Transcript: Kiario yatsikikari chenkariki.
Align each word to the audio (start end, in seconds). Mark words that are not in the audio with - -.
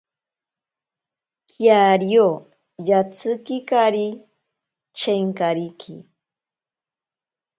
Kiario 1.49 2.29
yatsikikari 2.87 4.07
chenkariki. 4.97 5.95